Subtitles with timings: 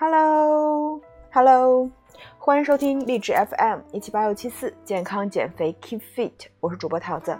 [0.00, 1.90] Hello，Hello，
[2.38, 7.36] 欢迎收听励志 FM 一七八六七四健康减肥 Keep Fit，我是主播桃子，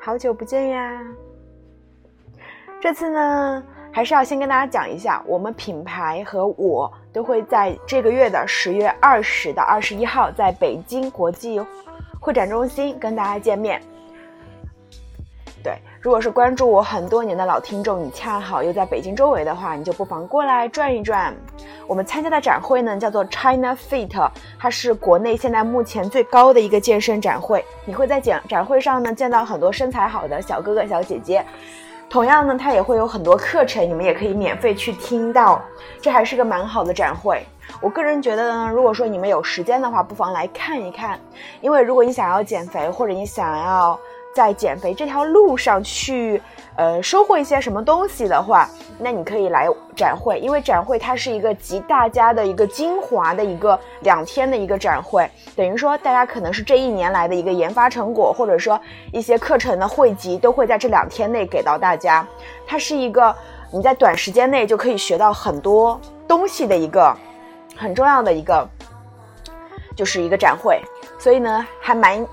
[0.00, 1.04] 好久不见呀！
[2.80, 3.62] 这次呢，
[3.92, 11.60] 还是要先跟大家讲一下，我们品牌和我都会在这个月的十月二十到二十一号，在北京国际
[12.18, 13.82] 会展中心跟大家见面。
[16.02, 21.32] 如果是关注我很多年的老听众，你恰好又在北京周围的话，你就不妨过来转一转。
[21.86, 27.64] 我们参加的展会呢，叫做 China Fit，它是国内现在目前最高的一个健身展会。
[27.84, 31.46] 你会在展展会上呢见到很多身材好的小哥哥小姐姐，
[32.10, 35.62] 同样呢，它也会有很多课程，你们也可以免费去听到。
[36.00, 37.46] 这还是个蛮好的展会。
[37.80, 41.16] 我个人觉得呢，如果说你们有时间的话，不妨来看一看，
[41.60, 43.96] 因为如果你想要减肥，或者你想要。
[44.34, 46.40] 在减肥这条路上去，
[46.76, 48.66] 呃，收获一些什么东西的话，
[48.98, 58.80] 那你可以来展会，因为展会它是一个集大家的一个精华的一个两天的一个展会，等于说大家可能是这一年来的一个研发成果，或者说
[59.12, 62.26] 一些课程的汇集，都会在这两天内给到大家。
[62.66, 63.34] 它是一个
[63.70, 67.14] 你在短时间内就可以学到很多东西的一个
[67.76, 68.66] 很重要的一个，
[69.94, 70.80] 就是一个展会，
[71.18, 72.26] 所以呢，还蛮。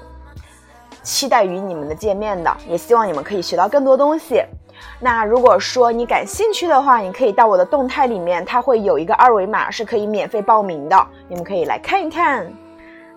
[1.09, 4.43] 期待与你们的见面的，也希望你们可以学到更多东西。
[4.99, 12.45] 那如果说你感兴趣的话，你可以到我的动态里面，它会有一个二维码，是可以免费报名的，你们可以来看一看。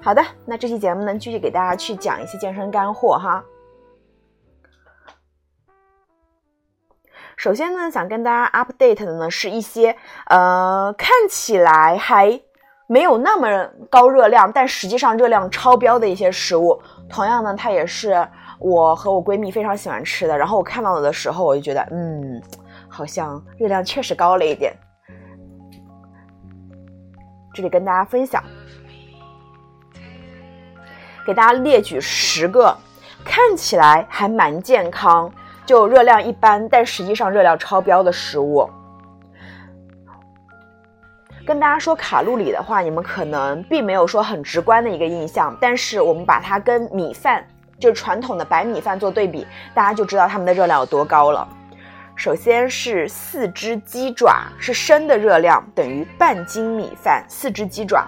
[0.00, 3.44] 好的，那这期节目呢，继续给大家去讲一些健身干货哈。
[7.36, 9.94] 首先呢，想跟大家 update 的呢，是一些
[10.28, 12.40] 呃看起来还。
[12.88, 16.78] 没有那么高热量，但实际上热量超标的一些食物。
[17.08, 18.26] 同样呢，它也是
[18.58, 20.36] 我和我闺蜜非常喜欢吃的。
[20.36, 22.42] 然后我看到了的时候，我就觉得，嗯，
[22.88, 24.72] 好像热量确实高了一点。
[27.54, 28.42] 这里跟大家分享，
[31.26, 32.74] 给大家列举十个
[33.24, 35.30] 看起来还蛮健康，
[35.66, 38.66] 就热量一般，但实际上热量超标的食物。
[41.44, 47.44] 跟大家说卡路里的话，你们可能并没有说很直观的一个印象，但是我们把它跟米饭，
[47.80, 49.44] 就是传统的白米饭做对比，
[49.74, 51.46] 大家就知道它们的热量有多高了。
[52.14, 58.06] 首先是四只鸡爪，是生的热量等于半斤米饭，四只鸡爪。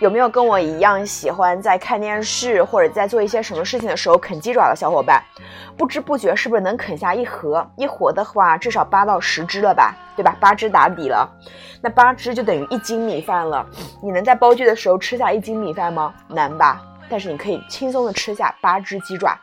[0.00, 5.22] 有没有跟我一样喜欢在看电视或者在做一些什么事情的时候啃鸡爪的小伙伴？
[5.76, 7.64] 不知不觉是不是能啃下一盒？
[7.76, 10.34] 一盒的话至少八到十只了吧，对吧？
[10.40, 11.30] 八只打底了，
[11.82, 13.66] 那八只就等于一斤米饭了。
[14.02, 16.14] 你能在包剧的时候吃下一斤米饭吗？
[16.28, 16.80] 难吧？
[17.10, 19.38] 但是你可以轻松的吃下八只鸡爪。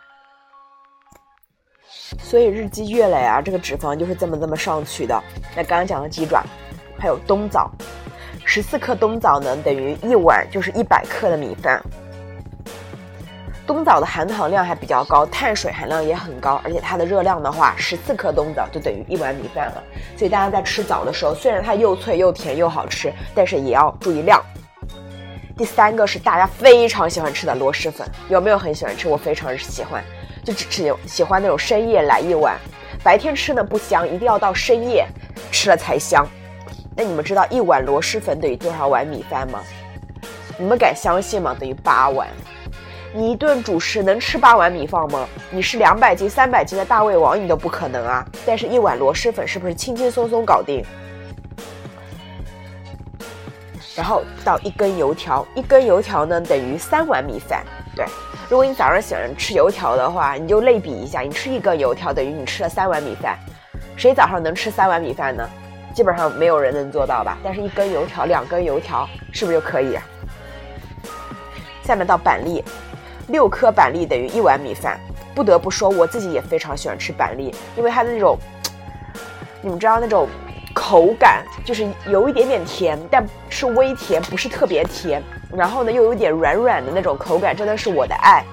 [2.20, 5.22] 所以日积月累啊，这个脂肪就是这么这么上去的。
[5.56, 6.44] 那刚刚讲的鸡爪，
[6.98, 7.70] 还有冬枣。
[8.50, 11.84] 十四克冬枣呢，等于一碗就是一百克的米饭。
[13.68, 19.84] 冬枣的含糖量还比较高，碳水含量也很高，而且它的热量的话，十四克冬枣就等于一碗米饭了。
[20.16, 24.42] 所以大家在吃枣的时候，虽然它又脆又甜又好吃，但是也要注意量。
[25.58, 29.10] 第三个是大家非常喜欢吃的螺蛳粉，有没有很喜欢吃？
[29.10, 30.02] 我非常喜欢，
[30.46, 32.58] 就只吃喜欢那种深夜来一碗，
[33.04, 35.06] 白天吃呢不香，一定要到深夜
[35.52, 36.26] 吃了才香。
[36.98, 39.60] 那你们知道一碗螺蛳粉等于多少碗米饭吗？
[40.58, 41.56] 你们敢相信吗？
[41.60, 42.28] 等于八碗。
[43.14, 45.30] 你一顿主食能吃八碗米饭吗？
[45.52, 48.26] 你是两百斤、三百斤的大胃王，你都不可能啊！
[48.48, 50.84] 但是一碗螺蛳粉是不是轻轻松松搞定？
[53.96, 57.64] 然后到一根油条，一根油条呢等于三碗米饭。
[57.96, 58.06] 对，
[58.50, 63.38] 如果你早上喜欢吃油条的话，你就类比一下，你吃一根油条等于你吃了三碗米饭。
[63.96, 65.48] 谁早上能吃三碗米饭呢？
[65.98, 69.98] 基本上没有人能做到吧，但是一根油条、两根油条是不是就可以？
[71.84, 72.64] 下面到板栗，
[73.30, 75.00] 六颗板栗等于一碗米饭。
[75.34, 78.38] 不得不说，我自己也非常喜欢吃板栗，因为它的那种，
[79.60, 80.30] 你们知道那种
[80.72, 85.20] 口感，就是有一点点甜，但是微甜，不是特别甜。
[85.52, 88.44] 然后呢，又有点软软的那种口感，真的是我的爱。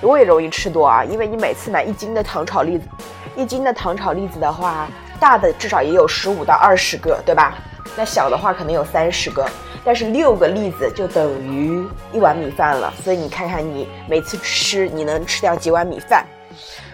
[0.00, 2.86] 我也容易吃多啊，因为你每次买一斤的糖炒栗子，
[3.34, 4.86] 一斤的糖炒栗子的话。
[5.16, 7.54] 大的至少也有十五到二十个，对吧？
[7.96, 9.48] 那小的话可能有三十个，
[9.82, 11.82] 但是六个栗子就等于
[12.12, 12.92] 一碗米饭了。
[13.02, 16.24] 所以你看看，你每次吃你能吃掉几碗米饭？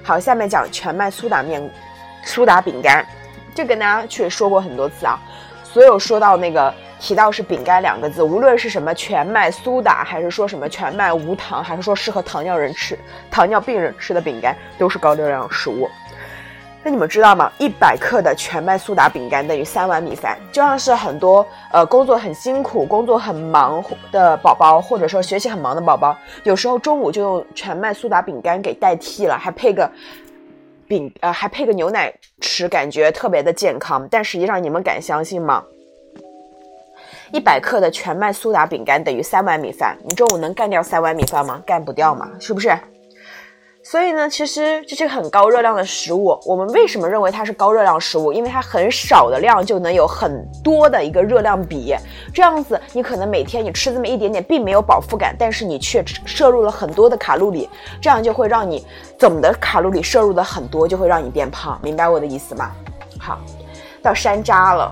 [0.05, 1.69] 好，下面讲全麦苏打面、
[2.25, 3.05] 苏打饼干，
[3.55, 5.19] 这跟大家确实说过很多次啊。
[5.65, 12.97] 所有说到那个提到是饼干两个字，无论是什么全麦苏打，还是说什么全麦无糖，还是说适合糖尿人吃、
[13.31, 15.89] 糖尿病人吃的饼干，都是高热量食物。
[16.85, 17.51] 那你们知道吗？
[17.59, 29.89] 一百克的全麦苏打饼干等于三碗米饭，就像是很多呃工作很辛苦、工作很忙的宝宝，或者说学习很忙的宝宝，有时候中午就用全麦苏打饼干给代替了，还配个
[30.89, 34.09] 饼呃还配个牛奶吃，感觉特别的健康。
[34.11, 35.63] 但实际上，你们敢相信吗？
[37.33, 41.63] 一百克的全麦苏打饼干等于三碗米饭，你中午能干掉三碗米饭吗？
[41.65, 42.77] 干不掉嘛，是不是？
[43.85, 46.39] 所以呢，其实这是很高热量的食物。
[46.47, 48.33] 我们为什么认为它是高热量食物？
[48.33, 51.95] 因为它很少的量就能有很多的一个热量比。
[52.33, 57.69] 这样子，你可能每天你吃这么一点点，并没有饱腹感，但是你却摄入了很多的卡路里，
[58.01, 58.87] 这样就会让你
[59.19, 61.77] 总的卡路里摄入的很多，就会让你变胖。
[61.83, 62.71] 明白我的意思吗？
[63.19, 63.41] 好，
[64.01, 64.91] 到山楂了，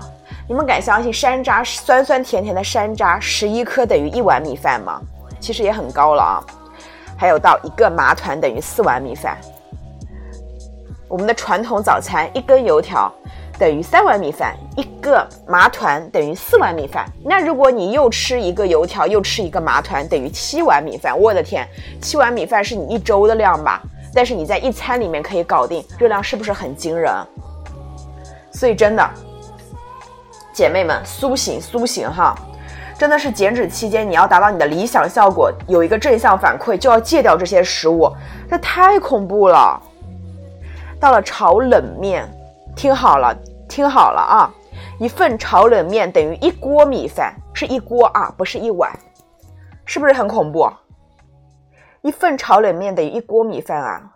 [0.49, 5.01] 你们敢相信山楂酸酸甜甜的山楂十一颗等于一碗米饭吗？
[5.39, 6.43] 其实也很高了啊。
[7.21, 9.37] 还有到一个麻团等于四碗米饭。
[11.07, 13.13] 我们的传统早餐，一根油条
[13.59, 17.05] 等于三碗米饭，一个麻团等于四碗米饭。
[17.23, 21.15] 那如果你又吃一个油条，又吃一个麻团，等于七碗米饭。
[21.15, 21.63] 我的天，
[22.01, 23.83] 七碗米饭是你一周的量吧？
[24.15, 27.13] 但是你在一餐里面可以搞定，热量是不是很惊人？
[28.51, 29.07] 所以真的，
[30.51, 32.35] 姐妹们苏醒苏醒哈！
[33.01, 38.07] 真的是减脂期间，你要达到你的理想效果，有一个正向反馈，就要戒掉这些食物，
[38.47, 39.81] 这太恐怖了。
[40.99, 42.29] 到了炒冷面，
[42.75, 43.35] 听好了，
[43.67, 44.53] 听好了啊！
[44.99, 48.91] 一份炒冷面等于一锅米饭，是一锅啊，不是一碗，
[49.83, 50.71] 是不是很恐怖？
[52.03, 54.13] 一份炒冷面等于一锅米饭啊！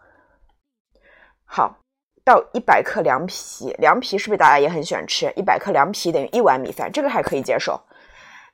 [1.44, 1.76] 好，
[2.24, 5.34] 到一百克凉皮，凉皮是不是大家也很喜欢吃？
[5.36, 7.82] 一百克凉皮等于一碗米饭，这个还可以接受。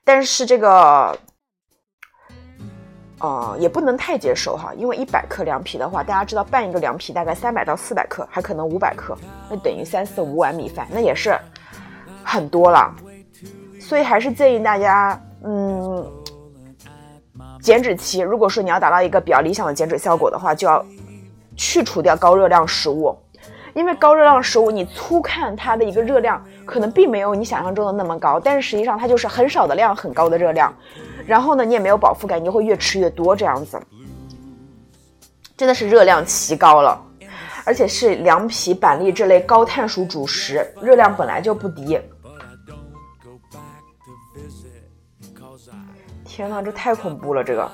[0.04, 1.16] 但是这个，
[3.20, 9.16] 呃，也不能太接受哈，因为一百克凉皮的话，大家知道拌一个凉皮大概三百到四百克，还可能五百克，
[9.48, 11.38] 那等于三四五碗米饭，那也是
[12.24, 12.94] 很多了。
[13.80, 16.04] 所以还是建议大家，嗯，
[17.60, 20.84] 减脂期，如果说你要达到一个比较理想的减脂效果的话，就要
[21.56, 23.16] 去除掉高热量食物。
[23.74, 30.72] 因为高热量食物，你粗看它的一个热量，可能并没有你想象中的那么高，但是实际上它就是很少的量，很高的热量。
[31.26, 33.80] 然后呢，你也没有饱腹感，你就会越吃越多这样子，
[35.56, 37.00] 真的是热量奇高了，
[37.64, 41.98] 而且是凉皮、板栗这类高碳水主食，热量本来就不低。
[46.24, 47.70] 天呐，这太恐怖了，这个。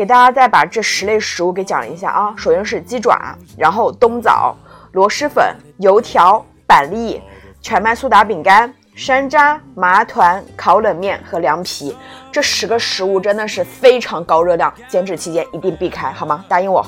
[0.00, 4.56] 给大家再把这十类食物给讲一下啊，首先是鸡爪，然后冬枣、
[4.92, 7.20] 螺蛳粉、油条、板栗、
[7.60, 11.94] 全麦苏打饼干、山楂、麻团、烤冷面和凉皮，
[12.32, 16.42] 这十个食物真的是非常高热量，减脂期间一定避开，好吗？
[16.48, 16.82] 答应我。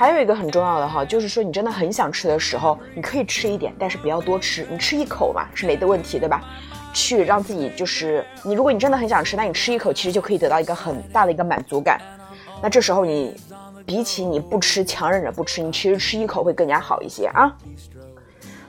[0.00, 4.66] 还有一个很重要的哈，就是说你真的很想吃的时候，你可以吃一点，但是不要多吃。
[4.70, 6.42] 你吃一口嘛是没的问题，对吧？
[6.94, 12.00] 去让自己就是你，如果你真的很想吃，那你吃一口其实就可以得到一个很大的一个满足感。
[12.62, 13.36] 那这时候你
[13.84, 17.54] 比起你不吃，强忍着不吃，你其实吃一口会更加好一些啊。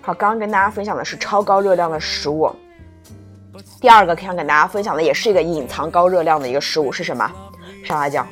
[0.01, 2.53] 好，刚刚跟大家分享的是超高热量的食物。
[3.79, 7.31] 第二个想跟大家分享的也是一个隐藏高热量的一个食物是什么？
[7.85, 8.27] 沙拉酱，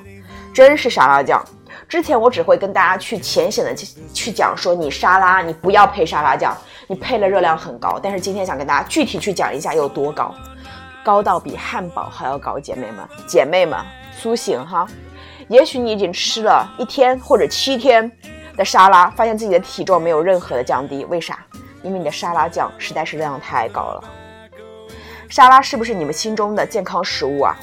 [0.54, 1.42] 真是沙拉酱。
[1.90, 6.56] 之前我只会跟大家去浅显的去去讲说，你沙拉你不要配沙拉酱，
[6.86, 8.00] 你配了热量很高。
[8.02, 10.32] 但是今天想跟大家具体去讲一下有多高，
[11.04, 13.80] 高到比汉堡还要高，姐妹们，姐妹们
[14.16, 14.88] 苏醒哈！
[15.48, 18.10] 也许你已经吃了一天或者七天
[18.56, 21.40] 的沙拉，发现自己的体重没有任何的降低，为啥？
[21.82, 24.04] 因为你的沙拉酱实在是热量太高了。
[25.28, 27.58] 沙拉是不是你们心中的健康食物啊？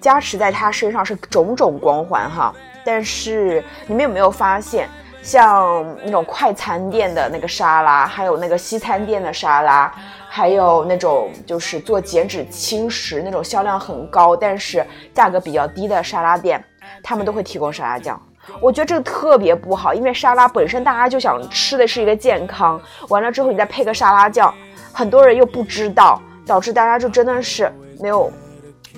[0.00, 2.54] 加持在它身上是种种光环哈。
[2.90, 4.88] 但是你们有没有发现，
[5.22, 9.92] 像那种快餐店的那个沙拉，还有那个西餐店的沙拉，
[10.26, 16.64] 还有那种就是做减脂轻食那种销量很高，但是价格比较低的沙拉店，
[17.02, 18.18] 他们都会提供沙拉酱。
[18.58, 22.80] 我觉得这个特别不好，因为沙拉本身大家就想吃的是一个健康，
[23.10, 24.52] 完了之后你再配个沙拉酱，
[24.94, 28.32] 很多人又不知道，导致大家就真的是没有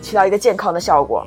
[0.01, 1.27] 起到一个健康的效果。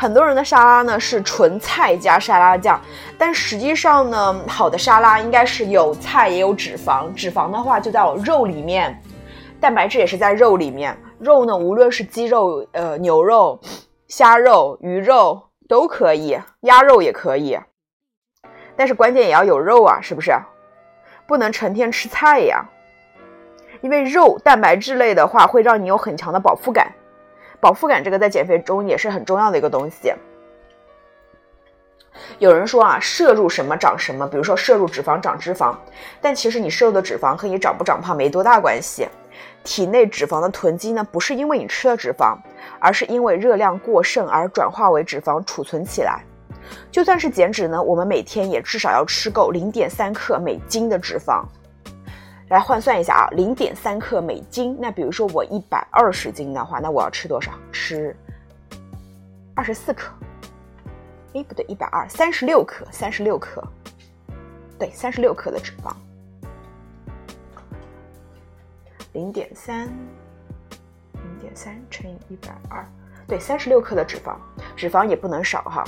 [0.00, 2.80] 很多人的沙拉呢是纯菜加沙拉酱，
[3.18, 8.98] 但实际上呢，好的沙拉应该是有菜也有脂肪，脂肪的话就在我肉里面，
[9.60, 13.60] 蛋白质也是在肉里面，肉呢，无论是鸡肉、呃牛肉、
[14.08, 17.58] 虾肉、鱼肉都可以，鸭肉也可以。
[18.74, 20.32] 但是关键也要有肉啊，是不是？
[21.26, 22.64] 不能成天吃菜呀。
[23.82, 26.90] 因为肉蛋白质类的话，会让你有很强的饱腹感。
[27.60, 30.12] 饱腹感这个在减肥中也是很重要的一个东西。
[32.38, 35.76] 有人说啊，摄入什么长什么，比如说摄入脂肪长脂肪，
[36.20, 39.06] 但其实你摄入的脂肪和你长不长胖没多大关系。
[39.62, 42.36] 体内脂肪的囤积呢，不是因为你吃了脂肪，
[42.78, 46.20] 而是因为热量过剩而转化为脂肪储存起来。
[46.90, 51.44] 就算是减脂呢，我们每天也至少要吃够零点三克每斤的脂肪。
[52.50, 54.76] 来换算一下啊，零点三克每斤。
[54.78, 57.52] 那比如说我一百二十斤的话，那我要吃多少？
[57.72, 58.14] 吃
[59.54, 60.12] 二十四克。
[61.32, 63.62] 哎，不对，一百二，三十六克，三十六克。
[64.76, 65.94] 对，三十六克的脂肪。
[69.12, 69.86] 零点三，
[71.12, 72.84] 零点三乘以一百二，
[73.28, 74.34] 对，三十六克的脂肪，
[74.74, 75.84] 脂肪也不能少哈。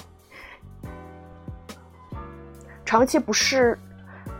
[2.85, 3.76] 长期不是，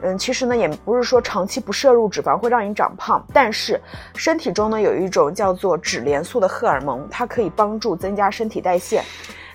[0.03, 3.81] 嗯，其实呢也不是说长期不摄入脂肪会让你长胖，但是
[4.17, 9.03] 身体中呢有一种叫做脂连素的荷尔蒙，它可以帮助增加身体代谢，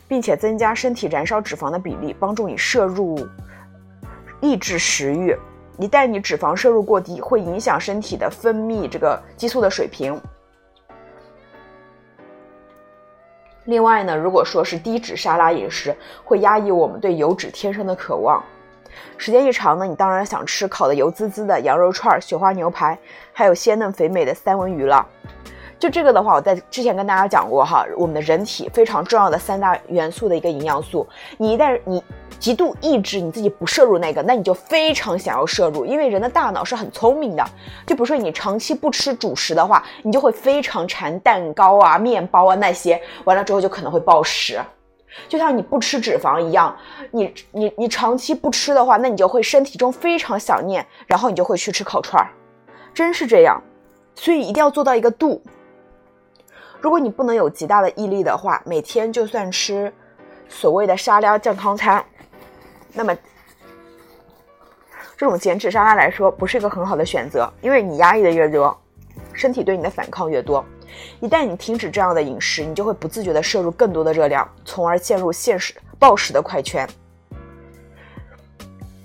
[0.08, 3.28] 并且增加身体燃烧脂肪的比例，帮助你摄入，
[4.40, 5.38] 抑制食欲。
[5.78, 10.20] 一旦你脂肪摄入过低，会影响身体的分泌这个激素的水平。
[13.66, 15.94] 另外呢，如果说是低脂沙拉饮食，
[16.24, 18.42] 会压抑我们对油脂天生的渴望。
[19.18, 22.98] 时间一长呢，你当然想吃烤的油滋滋的羊肉串、雪花牛排，
[23.34, 25.06] 还有鲜嫩肥美的三文鱼了。
[25.80, 32.04] 就这个的话，我在之前跟大家讲过哈，我们的人体非常重要的三大元素的一个营养素，你一旦你。
[32.40, 37.44] 极度抑制你自己不摄入那个，那你就非常想要摄入，因为人的大脑是很聪明的。
[37.88, 44.62] 就比如说你长期不吃主食的话，你就会非常馋蛋糕啊、面包啊那些，完了之后就可能会暴食。
[45.28, 46.76] 就像你不吃脂肪一样，
[47.12, 52.30] 你你你长期不吃的话，那你就会身体中非常想念，然后你就会去吃烤串儿，
[52.94, 53.62] 真是这样。
[54.16, 55.42] 所以一定要做到一个度。
[56.80, 59.94] 如果你不能有极大的毅力的话，每天就算吃
[60.48, 62.04] 所谓的沙拉健康餐。
[62.94, 63.16] 那么，
[65.16, 68.76] 这种减脂沙拉来说，不是一个很好的选择，因为你压抑的越多，
[69.34, 70.64] 身体对你的反抗越多。
[71.20, 76.88] 一旦你停止这样的饮食，你就会不自觉的摄入更多的热量，从而陷入现实暴食的快圈。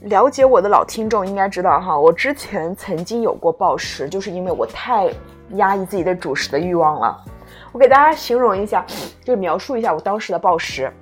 [0.02, 5.08] 了解我的老听众应该知道哈，我之前曾经有过暴食，就是因为我太
[5.50, 7.24] 压抑自己的主食的欲望了。
[7.70, 8.84] 我给大家形容一下，
[9.24, 10.92] 就是描述一下我当时的暴食。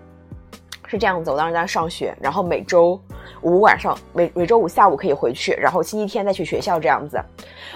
[0.87, 3.01] 是这样子，我当时在上学，然后每周
[3.43, 7.17] 五晚上，每每周五下午可以回去，然后星期天再去学校这样子。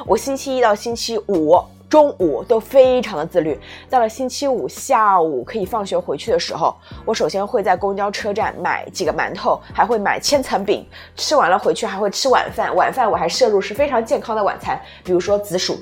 [0.05, 1.57] 我星期一到星期五
[1.95, 3.57] 中午都非常的自律，
[3.89, 6.75] 到了星期五下午可以放学回去的时候，
[7.05, 10.85] 我首先会在公交车站买几个馒头，还会买千层饼，
[11.15, 15.79] 吃完了回去还会吃晚饭，晚饭我还摄入是非常健康的晚餐，比如说紫薯。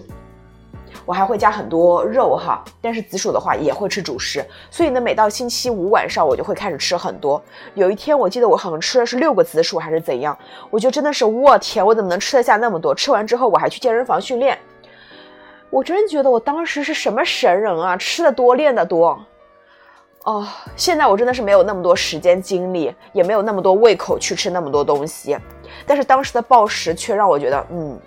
[1.07, 7.42] 我还会加很多肉哈，但是紫薯的话也会吃主食，所以呢，每到星期五晚上我就会开始吃很多。
[7.73, 10.37] 有一天我记得我好像吃的是六个紫薯还是怎样，
[10.69, 12.95] 我就真的是我天，我怎么能吃得下那么多？
[12.95, 14.59] 吃完之后我还去健身房训练，
[15.73, 19.19] 我真觉得我当时是什么神人啊，吃的多练的多。
[20.25, 25.35] 哦，现在我真的是没有那么多时间精力，也没有那么多胃口去吃那么多东西，
[25.87, 27.99] 但是当时的暴食却让我觉得，嗯，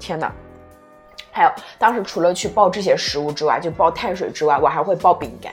[0.00, 0.32] 天哪！
[1.30, 5.52] 还有，当时除了去爆这些食物之外，就爆碳水之外，我还会爆饼干。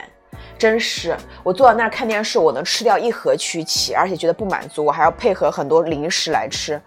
[0.57, 6.81] 真是，我坐在那儿看电视，我能吃掉一盒曲奇，而且觉得不满足，我还要配合很多零食来吃。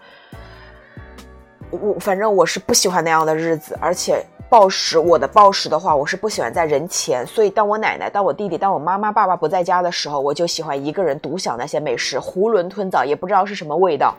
[1.71, 7.25] 我反正我是不喜欢那样的日子，而且暴食，我的暴食的话，我是不喜欢在人前。
[7.25, 14.15] 所以，当我奶奶、当我弟弟、当我妈妈、爸爸不在家的时候，我就喜欢一个人独享那些美食，囫囵吞枣，也不知道是什么味道，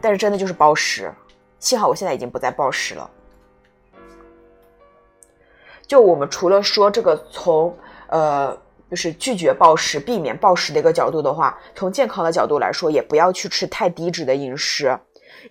[0.00, 1.12] 但是真的就是暴食。
[1.58, 3.10] 幸好我现在已经不再暴食了。
[5.86, 7.74] 就我们除了说这个从
[8.08, 8.56] 呃
[8.90, 14.98] 就是拒绝暴食、避免暴食的一个角度的话，从健康的角度来说，也不要去吃太低脂的饮食，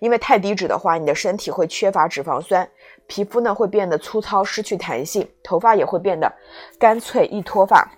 [0.00, 2.68] 因为太低脂的话，你的身体会缺乏脂肪酸，
[3.06, 6.32] 皮肤呢会变得粗糙、失去弹性，头发也会变得
[6.78, 7.88] 干脆易脱发。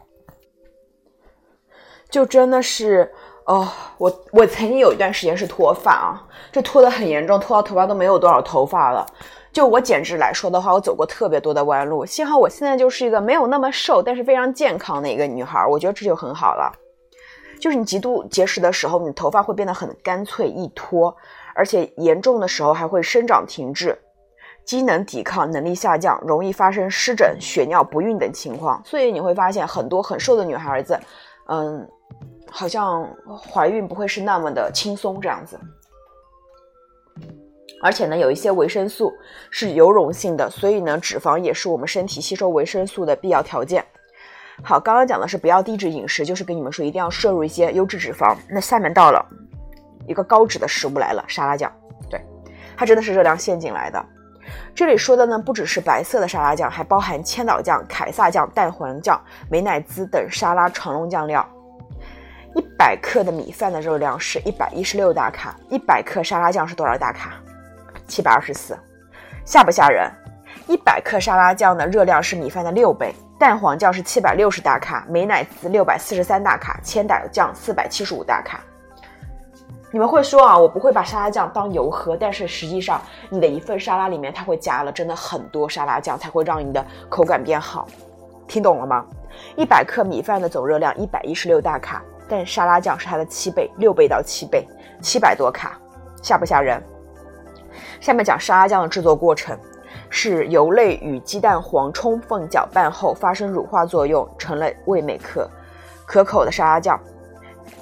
[2.09, 3.13] 就真的是
[3.47, 3.69] 哦，
[3.99, 9.07] 我我曾经有一段时间是脱发啊，这脱的很严重，脱到头发都没有多少头发了。
[9.53, 12.07] 就我减脂来说的话，我走过特别多的弯路。
[12.07, 15.67] 幸好我现在就是一个没有那么瘦，但是非常健康的一个女孩。
[15.67, 16.73] 我觉得这就很好了。
[17.61, 21.15] 就是你极度节食的时候，你头发会变得很干脆易脱，
[21.61, 23.95] 而且严重的时候还会生长停滞。
[24.65, 28.81] 机能抵抗能力下降，容易发生湿疹、血尿不孕等情况。
[28.83, 30.99] 所以你会发现很多很瘦的女孩子，
[31.49, 31.87] 嗯，
[32.51, 33.07] 好像
[33.53, 35.61] 怀孕不会是那么的轻松这样子。
[37.83, 39.13] 而且呢，有一些维生素
[39.51, 43.85] 是油溶性的，所以呢，脂肪也是我们身体吸收维生素的必要条件。
[44.63, 48.35] 好，刚刚讲的是不要低脂饮食，就是跟你们说一定要摄入一些优质脂肪。
[48.49, 49.27] 那下面到了
[50.07, 51.71] 一个高脂的食物来了，沙拉酱。
[52.09, 52.21] 对，
[52.77, 54.05] 它真的是热量陷阱来的。
[54.75, 61.47] 这里说的呢，不只是白色的沙拉酱，还包含千岛酱、凯撒酱、蛋黄酱、美乃滋等沙拉常用酱料。
[62.57, 67.35] 一百克的米饭的热量是一百一十六大卡，一百克沙拉酱是多少大卡？
[68.09, 68.77] 七百二十四，
[69.45, 70.11] 吓不吓人？
[70.67, 73.15] 一百克沙拉酱的热量是米饭的六倍。
[73.39, 78.61] 蛋黄酱是七百六十大卡，美乃滋六百四十三大卡，千岛酱四百七十五大卡。
[79.93, 87.89] 你们会说啊，我不会把沙拉酱当油喝，但是实际上你的一份沙拉里面它会加了真的很多沙拉酱，才会让你的口感变好。
[88.47, 89.05] 听懂了吗？
[89.57, 94.65] 一百克米饭的总热量一百一十六大卡，但沙拉酱是它的七倍，六倍到七倍，
[95.03, 95.77] 七百多卡，
[96.23, 96.81] 吓不吓人？
[98.01, 99.59] 下面讲沙拉酱的制作过程，
[100.09, 105.51] 是油类与鸡蛋黄充分搅拌后发生乳化作用，成了味美可
[106.07, 106.99] 可口的沙拉酱。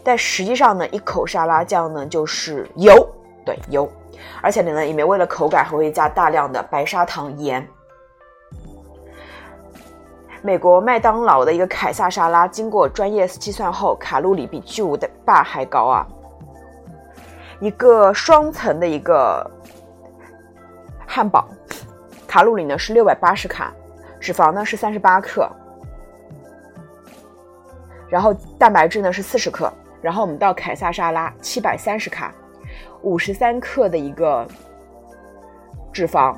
[0.09, 3.07] 但实际上呢，一口沙拉酱呢就是油，
[3.45, 3.87] 对油，
[4.41, 7.69] 而且呢里面为了口感还会加大量的白砂糖盐。
[10.41, 14.97] 美国麦当劳的一个凯撒沙拉，经过专业计算后，卡路里比巨无
[15.27, 16.07] 霸还高啊！
[17.61, 19.47] 一个双层的一个。
[21.07, 21.47] 汉堡
[22.27, 23.75] 卡路里呢是六百八十卡，
[24.19, 25.47] 脂肪呢是三十八克，
[28.09, 29.71] 然后蛋白质呢是四十克，
[30.01, 32.35] 然后我们到凯撒沙拉七百三十卡，
[33.03, 34.47] 五十三克的一个
[35.93, 36.37] 脂肪，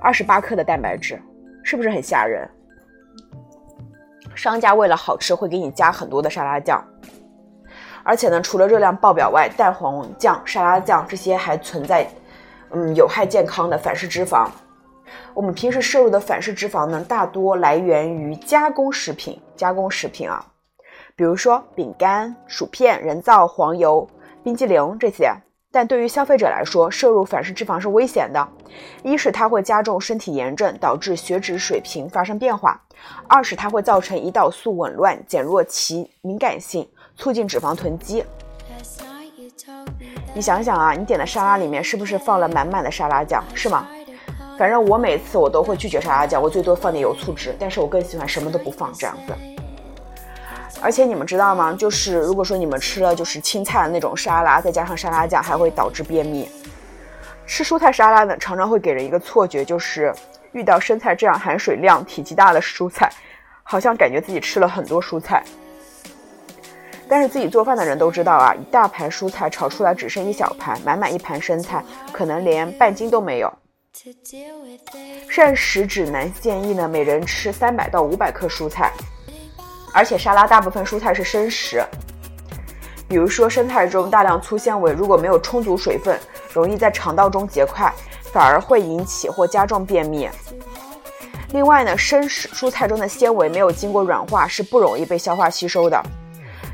[0.00, 1.20] 二十八克的蛋白质，
[1.62, 2.48] 是不是很吓人？
[4.34, 6.82] 商家为了好吃会给你加很多的沙拉酱，
[8.02, 12.06] 而且呢，除了热量爆表外，蛋黄酱、沙拉酱这些还存在。
[12.74, 14.48] 嗯，有害健康的反式脂肪。
[15.34, 19.38] 我们平时摄入的反式脂肪呢，大多来源于加工食品。
[19.54, 20.42] 加工食品啊，
[21.22, 24.04] 比如说饼干、薯片、人造黄油、
[24.42, 25.32] 冰激凌这些。
[25.70, 28.48] 但对于消费者来说，摄入反式脂肪是危险的。
[29.04, 32.72] 一是它会加重身体炎症，导致血脂水平发生变化；
[33.28, 38.24] 二是它会造成胰岛素紊乱，减弱其敏感性，促进脂肪囤积。
[40.34, 43.86] 你想想啊，你点的沙拉里面是不是放了满满的沙拉酱，是吗？
[44.58, 49.61] 反正我每次我都会拒绝沙拉酱，我最多放点油醋汁，但是我更喜欢什么都不放这样子。
[50.82, 51.72] 而且你们知道吗？
[51.72, 56.50] 就是如果说你们吃了就是青菜的那种沙拉，再加上沙拉酱，还会导致便秘。
[57.46, 60.12] 吃蔬菜沙拉呢，常常会给人一个错觉，就是
[60.52, 63.10] 遇到生菜这样含水量、体积大的蔬菜，
[63.62, 65.42] 好像感觉自己吃了很多蔬菜。
[67.08, 73.52] 但是自己做饭的人都知道啊，一大盘蔬菜炒出来只剩一小盘，满满一盘生菜可能连半斤都没有。
[75.28, 78.90] 膳食指南建议呢，每人吃三百到五百克蔬菜，
[79.92, 81.84] 而且沙拉大部分蔬菜是生食，
[83.06, 86.18] 比如说生菜中大量粗纤维，如果没有充足水分，
[86.52, 87.92] 容易在肠道中结块，
[88.32, 90.28] 反而会引起或加重便秘。
[91.50, 96.02] 另外呢，生食蔬菜中的纤维没有经过软化，是不容易被消化吸收的。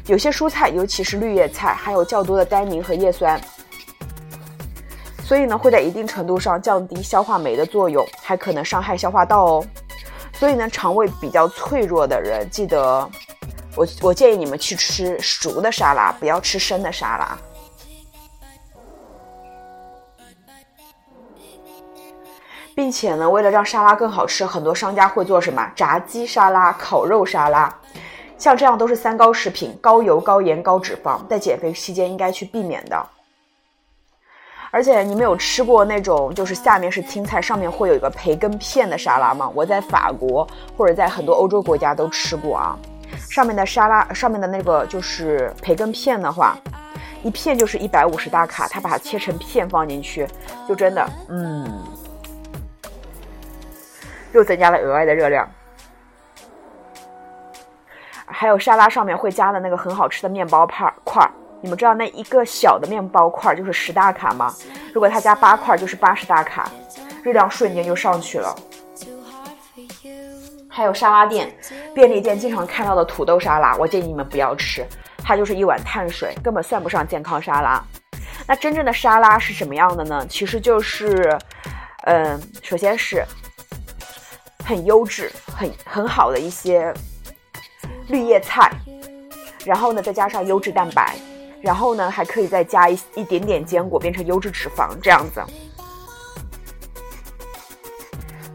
[0.06, 3.38] 有些蔬菜，尤其是绿叶菜，含有较多的单宁和叶酸，
[5.24, 9.66] 所以呢，会在一定程度上降低消化酶的作用，还可能伤害消化道哦。
[10.38, 13.10] 所以呢，肠胃比较脆弱的人，记得
[13.74, 17.36] 我我建议你们去吃熟的沙拉，不要吃生的沙拉。
[22.72, 27.76] 并且呢，为了让沙拉更好吃，很多商家会做什么炸鸡沙拉、烤肉沙拉。
[28.38, 33.04] 像这样都是三高食品，高油、高盐、高脂肪，在减肥期间应该去避免的。
[34.70, 39.50] 而且你们有吃过那种就是下面是青菜，上面会有一个培根片的沙拉吗？
[39.54, 42.78] 我在法国或者在很多欧洲国家都吃过啊。
[43.30, 46.56] 上面的沙拉上面的那个就是培根片的话，
[47.22, 50.26] 一片就是一百五十大卡，它把它切成片放进去，
[50.68, 51.82] 就真的嗯，
[54.32, 55.48] 又增加了额外的热量。
[58.26, 64.54] 还有沙拉上面会加的那个很好吃的面包块块，你们知道那一个小的面包块就是十大卡吗？
[64.94, 66.70] 如果它加八块就是八十大卡，
[67.22, 68.54] 热量瞬间就上去了。
[70.68, 71.52] 还有沙拉店、
[71.92, 74.86] 便利店经常看到的土豆沙拉，我建议你们不要吃，
[75.24, 77.82] 它就是一碗碳水，根本算不上健康沙拉。
[78.46, 80.24] 那真正的沙拉是什么样的呢？
[80.28, 81.36] 其实就是，
[82.04, 83.24] 嗯，首先是
[84.64, 86.94] 很优质、很很好的一些
[88.06, 88.70] 绿叶菜，
[89.64, 91.16] 然后呢再加上优质蛋白，
[91.60, 95.42] 然后呢还可以再加一一点点坚果，变成优质脂肪这样子。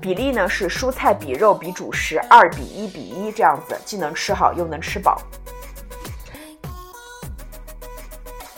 [0.01, 5.21] 比例呢是蔬菜比肉比主食二比一比一这样子，既能吃好又能吃饱。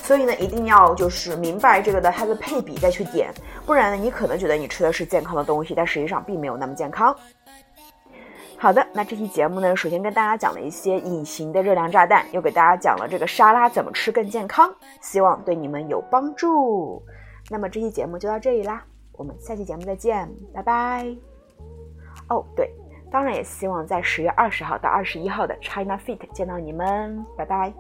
[0.02, 3.34] 所以呢，一定要就是明白这个的它的配比再去点，
[3.66, 7.16] 不然呢，你可能觉得你吃的是健康的东西，但实际上并没有那么健康。
[8.66, 14.74] 好的，那这期节目呢，首先跟大家讲了一些隐形的热量炸弹，又给大家讲了这个沙拉怎么吃更健康，
[15.04, 17.00] 希望对你们有帮助。
[17.48, 21.16] 那么这期节目就到这里啦，我们下期节目再见，拜拜。
[22.28, 22.74] 哦，对，
[23.12, 27.72] 当然也希望在十月二十号到二十一号的 China Fit 见到你们，拜拜。